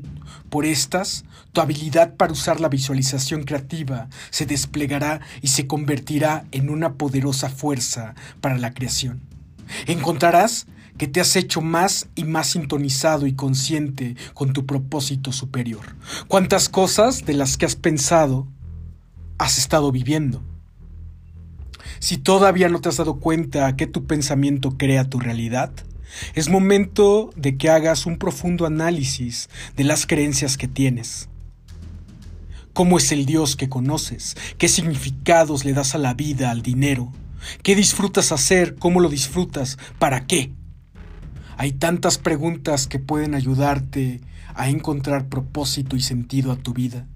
[0.50, 6.68] por estas, tu habilidad para usar la visualización creativa se desplegará y se convertirá en
[6.68, 9.20] una poderosa fuerza para la creación.
[9.86, 10.66] Encontrarás
[10.98, 15.96] que te has hecho más y más sintonizado y consciente con tu propósito superior.
[16.28, 18.48] ¿Cuántas cosas de las que has pensado
[19.38, 20.42] has estado viviendo?
[21.98, 25.72] Si todavía no te has dado cuenta que tu pensamiento crea tu realidad,
[26.34, 31.28] es momento de que hagas un profundo análisis de las creencias que tienes.
[32.72, 34.36] ¿Cómo es el Dios que conoces?
[34.58, 37.10] ¿Qué significados le das a la vida, al dinero?
[37.62, 38.76] ¿Qué disfrutas hacer?
[38.76, 39.78] ¿Cómo lo disfrutas?
[39.98, 40.52] ¿Para qué?
[41.56, 44.20] Hay tantas preguntas que pueden ayudarte
[44.54, 47.06] a encontrar propósito y sentido a tu vida,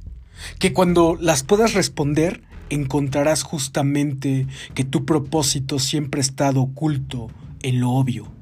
[0.59, 7.29] que cuando las puedas responder encontrarás justamente que tu propósito siempre ha estado oculto
[7.63, 8.40] en lo obvio.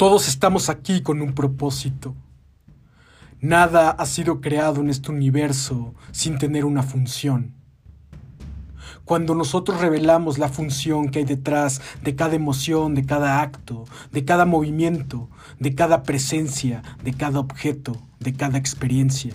[0.00, 2.16] Todos estamos aquí con un propósito.
[3.38, 7.52] Nada ha sido creado en este universo sin tener una función.
[9.04, 14.24] Cuando nosotros revelamos la función que hay detrás de cada emoción, de cada acto, de
[14.24, 19.34] cada movimiento, de cada presencia, de cada objeto, de cada experiencia,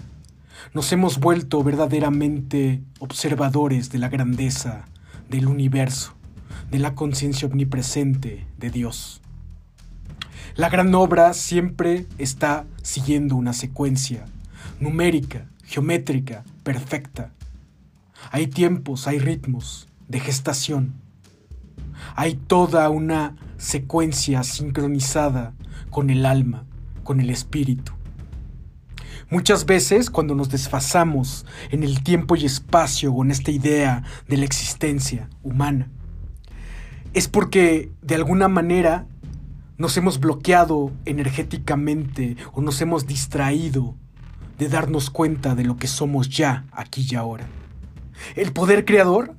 [0.73, 4.85] nos hemos vuelto verdaderamente observadores de la grandeza
[5.29, 6.15] del universo,
[6.71, 9.21] de la conciencia omnipresente de Dios.
[10.55, 14.25] La gran obra siempre está siguiendo una secuencia
[14.79, 17.31] numérica, geométrica, perfecta.
[18.31, 20.93] Hay tiempos, hay ritmos de gestación.
[22.15, 25.53] Hay toda una secuencia sincronizada
[25.89, 26.65] con el alma,
[27.03, 27.93] con el espíritu.
[29.29, 34.45] Muchas veces cuando nos desfasamos en el tiempo y espacio en esta idea de la
[34.45, 35.89] existencia humana,
[37.13, 39.07] es porque de alguna manera
[39.77, 43.95] nos hemos bloqueado energéticamente o nos hemos distraído
[44.57, 47.45] de darnos cuenta de lo que somos ya, aquí y ahora.
[48.35, 49.35] El poder creador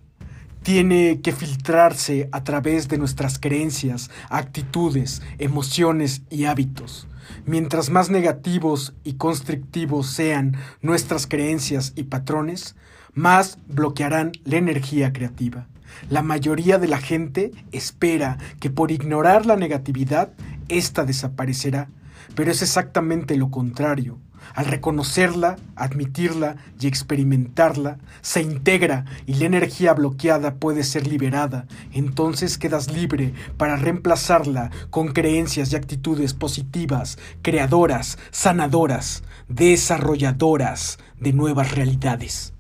[0.63, 7.07] tiene que filtrarse a través de nuestras creencias, actitudes, emociones y hábitos.
[7.45, 12.77] Mientras más negativos y constrictivos sean nuestras creencias y patrones,
[13.15, 15.67] más bloquearán la energía creativa.
[16.09, 20.31] La mayoría de la gente espera que por ignorar la negatividad,
[20.69, 21.89] ésta desaparecerá,
[22.35, 24.19] pero es exactamente lo contrario.
[24.55, 31.67] Al reconocerla, admitirla y experimentarla, se integra y la energía bloqueada puede ser liberada.
[31.93, 41.73] Entonces quedas libre para reemplazarla con creencias y actitudes positivas, creadoras, sanadoras, desarrolladoras de nuevas
[41.73, 42.56] realidades.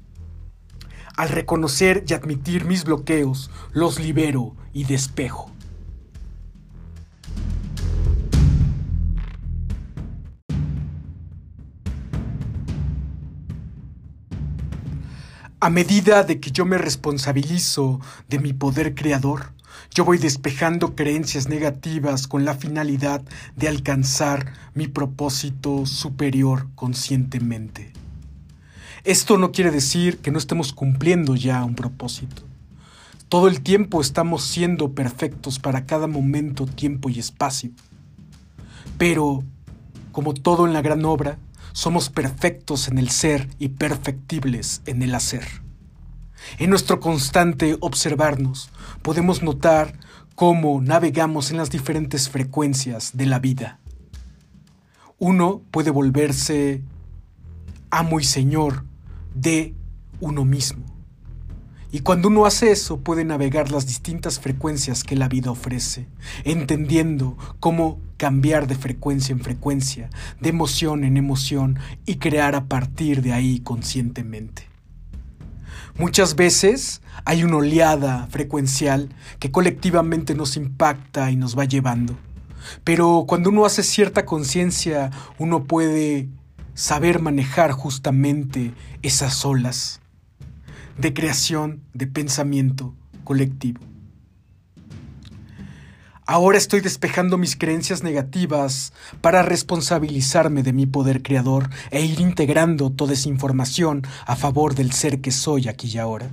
[1.17, 5.51] Al reconocer y admitir mis bloqueos, los libero y despejo.
[15.59, 17.99] A medida de que yo me responsabilizo
[18.29, 19.55] de mi poder creador,
[19.95, 23.23] yo voy despejando creencias negativas con la finalidad
[23.57, 27.95] de alcanzar mi propósito superior conscientemente.
[29.07, 32.43] Esto no quiere decir que no estemos cumpliendo ya un propósito.
[33.29, 37.71] Todo el tiempo estamos siendo perfectos para cada momento, tiempo y espacio.
[38.99, 39.45] Pero,
[40.11, 41.39] como todo en la gran obra,
[41.73, 45.47] somos perfectos en el ser y perfectibles en el hacer.
[46.59, 48.71] En nuestro constante observarnos,
[49.03, 49.97] podemos notar
[50.35, 53.79] cómo navegamos en las diferentes frecuencias de la vida.
[55.19, 56.83] Uno puede volverse
[57.91, 58.85] amo y señor
[59.37, 59.74] de
[60.20, 60.84] uno mismo.
[61.93, 66.09] Y cuando uno hace eso puede navegar las distintas frecuencias que la vida ofrece,
[66.45, 70.11] entendiendo cómo cambiar de frecuencia en frecuencia,
[70.41, 74.68] de emoción en emoción y crear a partir de ahí conscientemente.
[75.99, 79.09] Muchas veces hay una oleada frecuencial
[79.39, 82.16] que colectivamente nos impacta y nos va llevando.
[82.84, 86.28] Pero cuando uno hace cierta conciencia, uno puede
[86.77, 88.72] saber manejar justamente
[89.03, 90.01] esas olas
[90.99, 93.81] de creación, de pensamiento colectivo.
[96.27, 102.91] Ahora estoy despejando mis creencias negativas para responsabilizarme de mi poder creador e ir integrando
[102.91, 106.31] toda esa información a favor del ser que soy aquí y ahora.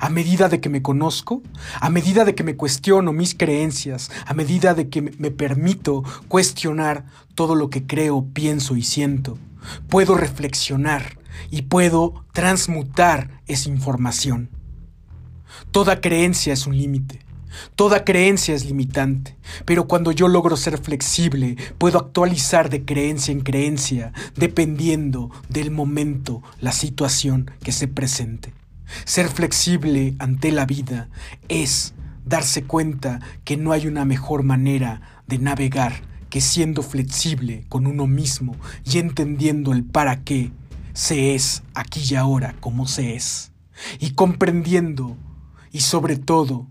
[0.00, 1.42] A medida de que me conozco,
[1.80, 7.04] a medida de que me cuestiono mis creencias, a medida de que me permito cuestionar
[7.34, 9.38] todo lo que creo, pienso y siento,
[9.88, 11.18] puedo reflexionar
[11.50, 14.50] y puedo transmutar esa información.
[15.70, 17.20] Toda creencia es un límite.
[17.74, 23.40] Toda creencia es limitante, pero cuando yo logro ser flexible, puedo actualizar de creencia en
[23.40, 28.54] creencia, dependiendo del momento, la situación que se presente.
[29.04, 31.08] Ser flexible ante la vida
[31.48, 37.86] es darse cuenta que no hay una mejor manera de navegar que siendo flexible con
[37.86, 40.50] uno mismo y entendiendo el para qué
[40.94, 43.52] se es aquí y ahora como se es,
[43.98, 45.16] y comprendiendo
[45.72, 46.68] y sobre todo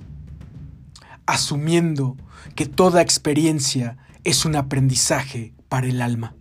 [1.26, 2.18] asumiendo
[2.56, 6.36] que toda experiencia es un aprendizaje para el alma.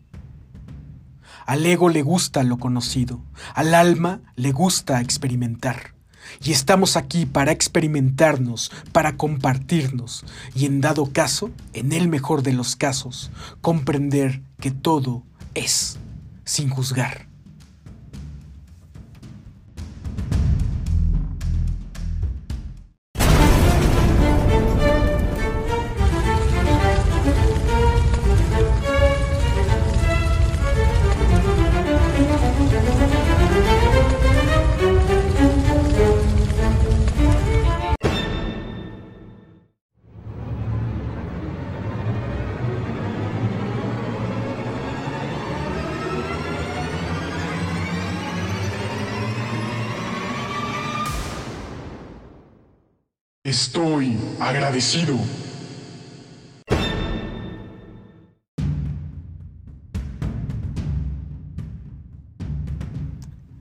[1.51, 3.25] Al ego le gusta lo conocido,
[3.57, 5.97] al alma le gusta experimentar.
[6.41, 10.25] Y estamos aquí para experimentarnos, para compartirnos
[10.55, 13.33] y en dado caso, en el mejor de los casos,
[13.63, 15.25] comprender que todo
[15.55, 15.99] es
[16.45, 17.30] sin juzgar.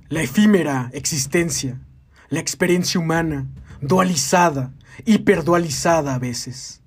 [0.08, 1.82] La efímera existencia,
[2.30, 3.50] la experiencia humana,
[3.82, 4.72] dualizada,
[5.06, 6.82] hiperdualizada a veces.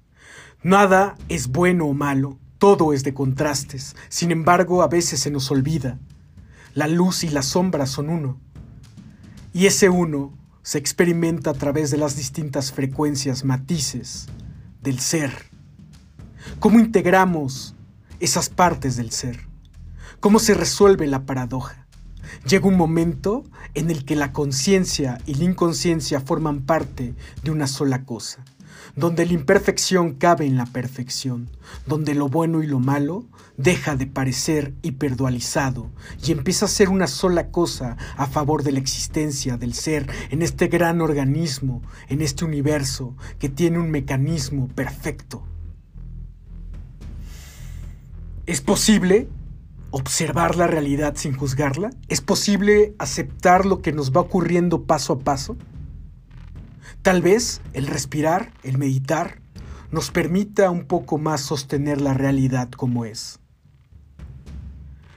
[0.63, 5.51] Nada es bueno o malo, todo es de contrastes, sin embargo a veces se nos
[5.51, 5.99] olvida.
[6.73, 8.41] La luz y la sombra son uno.
[9.53, 14.29] Y ese uno se experimenta a través de las distintas frecuencias, matices
[14.81, 15.51] del ser.
[16.61, 17.75] ¿Cómo integramos
[18.21, 19.41] esas partes del ser?
[20.21, 21.87] ¿Cómo se resuelve la paradoja?
[22.47, 23.45] Llega un momento
[23.75, 28.45] en el que la conciencia y la inconsciencia forman parte de una sola cosa,
[28.97, 31.51] donde la imperfección cabe en la perfección,
[31.87, 33.25] donde lo bueno y lo malo
[33.57, 35.91] deja de parecer hiperdualizado
[36.25, 40.43] y empieza a ser una sola cosa a favor de la existencia del ser en
[40.43, 45.47] este gran organismo, en este universo que tiene un mecanismo perfecto.
[48.45, 49.29] ¿Es posible
[49.91, 51.91] observar la realidad sin juzgarla?
[52.09, 55.57] ¿Es posible aceptar lo que nos va ocurriendo paso a paso?
[57.03, 59.41] Tal vez el respirar, el meditar,
[59.91, 63.41] nos permita un poco más sostener la realidad como es.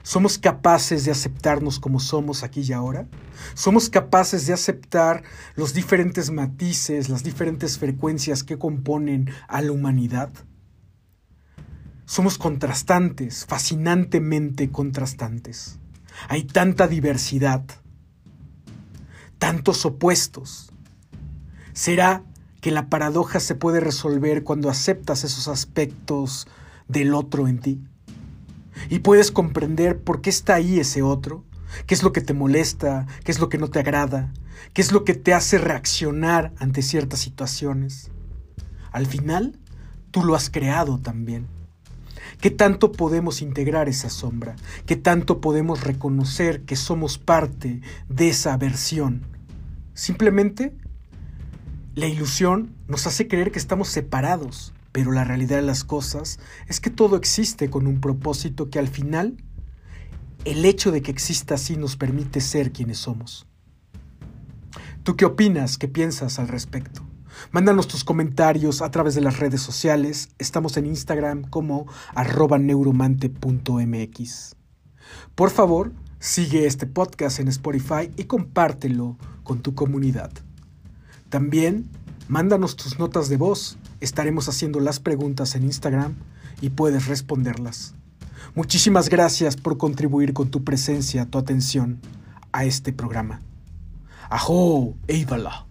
[0.02, 3.06] ¿Somos capaces de aceptarnos como somos aquí y ahora?
[3.54, 5.22] ¿Somos capaces de aceptar
[5.54, 10.30] los diferentes matices, las diferentes frecuencias que componen a la humanidad?
[12.04, 15.78] Somos contrastantes, fascinantemente contrastantes.
[16.28, 17.64] Hay tanta diversidad,
[19.38, 20.72] tantos opuestos.
[21.76, 22.22] ¿Será
[22.62, 26.48] que la paradoja se puede resolver cuando aceptas esos aspectos
[26.88, 27.82] del otro en ti?
[28.88, 31.44] Y puedes comprender por qué está ahí ese otro,
[31.86, 34.32] qué es lo que te molesta, qué es lo que no te agrada,
[34.72, 38.10] qué es lo que te hace reaccionar ante ciertas situaciones.
[38.90, 39.58] Al final,
[40.12, 41.46] tú lo has creado también.
[42.40, 44.56] ¿Qué tanto podemos integrar esa sombra?
[44.86, 49.26] ¿Qué tanto podemos reconocer que somos parte de esa versión?
[49.92, 50.74] Simplemente,
[51.96, 56.38] la ilusión nos hace creer que estamos separados, pero la realidad de las cosas
[56.68, 59.42] es que todo existe con un propósito que al final,
[60.44, 63.46] el hecho de que exista así nos permite ser quienes somos.
[65.04, 65.78] ¿Tú qué opinas?
[65.78, 67.00] ¿Qué piensas al respecto?
[67.50, 70.28] Mándanos tus comentarios a través de las redes sociales.
[70.38, 74.56] Estamos en Instagram como arroba neuromante.mx.
[75.34, 80.45] Por favor, sigue este podcast en Spotify y compártelo con tu comunidad.
[81.28, 81.88] También,
[82.28, 83.78] mándanos tus notas de voz.
[84.00, 86.14] Estaremos haciendo las preguntas en Instagram
[86.60, 87.94] y puedes responderlas.
[88.54, 92.00] Muchísimas gracias por contribuir con tu presencia, tu atención
[92.52, 93.40] a este programa.
[94.30, 94.94] ¡Ajo!
[95.08, 95.65] ¡Eivala!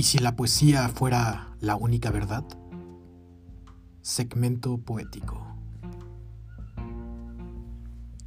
[0.00, 2.42] ¿Y si la poesía fuera la única verdad?
[4.00, 5.46] Segmento poético.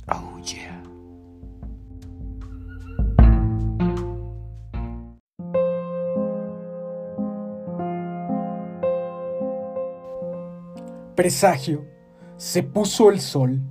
[0.08, 0.40] Oh.
[11.16, 11.88] Presagio.
[12.38, 13.64] Se puso el sol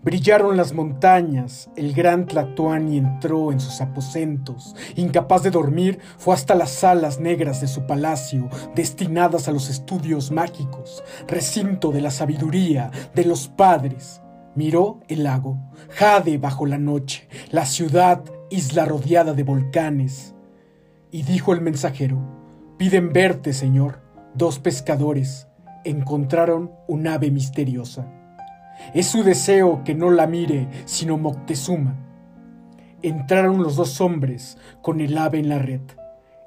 [0.00, 6.54] Brillaron las montañas, el gran Tlatuani entró en sus aposentos, incapaz de dormir, fue hasta
[6.54, 12.92] las salas negras de su palacio, destinadas a los estudios mágicos, recinto de la sabiduría
[13.12, 14.22] de los padres.
[14.54, 15.58] Miró el lago,
[15.90, 20.34] jade bajo la noche, la ciudad, isla rodeada de volcanes.
[21.10, 22.18] Y dijo el mensajero,
[22.76, 24.00] piden verte, señor.
[24.34, 25.48] Dos pescadores
[25.84, 28.17] encontraron un ave misteriosa.
[28.94, 31.96] Es su deseo que no la mire, sino Moctezuma.
[33.02, 35.82] Entraron los dos hombres con el ave en la red.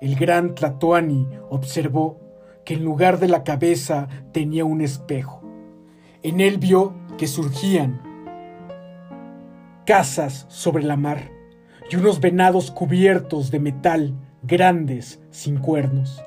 [0.01, 2.19] El gran Tlatoani observó
[2.65, 5.41] que en lugar de la cabeza tenía un espejo.
[6.23, 8.01] En él vio que surgían
[9.85, 11.31] casas sobre la mar
[11.89, 16.23] y unos venados cubiertos de metal grandes sin cuernos.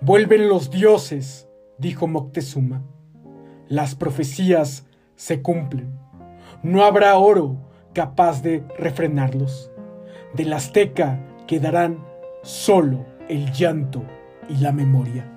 [0.00, 1.48] Vuelven los dioses,
[1.78, 2.82] dijo Moctezuma.
[3.68, 4.85] Las profecías
[5.16, 5.98] se cumplen.
[6.62, 7.56] No habrá oro
[7.92, 9.70] capaz de refrenarlos.
[10.34, 12.04] Del azteca quedarán
[12.42, 14.04] solo el llanto
[14.48, 15.32] y la memoria.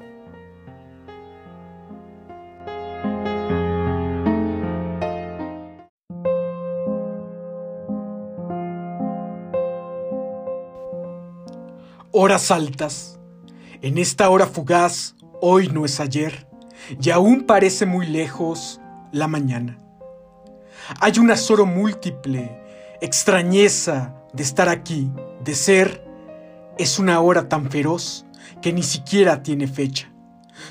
[12.12, 13.20] Horas altas.
[13.82, 16.48] En esta hora fugaz, hoy no es ayer,
[17.02, 18.82] y aún parece muy lejos
[19.12, 19.80] la mañana.
[21.00, 22.62] Hay un azoro múltiple,
[23.02, 25.12] extrañeza de estar aquí,
[25.44, 26.06] de ser.
[26.78, 28.26] Es una hora tan feroz
[28.62, 30.12] que ni siquiera tiene fecha.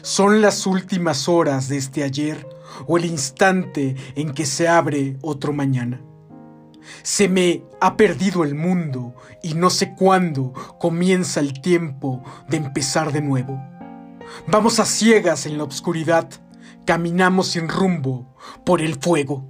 [0.03, 2.47] Son las últimas horas de este ayer
[2.87, 6.01] o el instante en que se abre otro mañana.
[7.03, 13.13] Se me ha perdido el mundo y no sé cuándo comienza el tiempo de empezar
[13.13, 13.61] de nuevo.
[14.47, 16.29] Vamos a ciegas en la oscuridad
[16.89, 18.35] Caminamos sin rumbo,
[18.65, 19.45] por el fuego.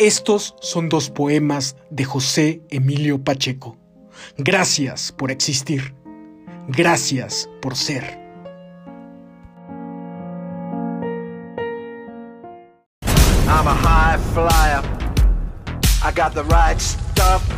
[0.00, 3.78] Estos son dos poemas de José Emilio Pacheco.
[4.36, 5.94] Gracias por existir.
[6.66, 8.02] Gracias por ser.
[13.46, 14.82] I'm a high flyer.
[16.02, 17.48] I got the right stuff.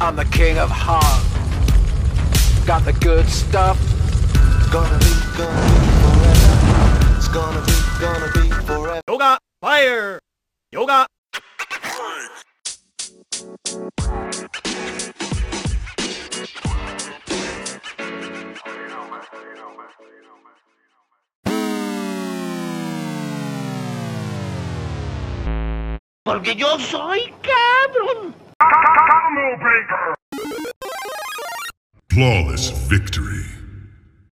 [0.00, 1.22] I'm the king of heart.
[2.66, 3.76] Got the good stuff.
[4.72, 5.10] Gonna be.
[5.42, 5.89] It's
[7.32, 9.00] gonna be, gonna be forever.
[9.08, 10.20] Yoga, fire!
[10.72, 11.06] Yoga!
[26.24, 28.34] Porque yo soy cabrón.
[32.08, 33.59] Flawless victory.